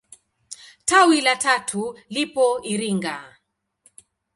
Tawi 0.89 1.17
la 1.25 1.35
tatu 1.43 1.81
lipo 2.13 2.45
Iringa. 2.71 3.15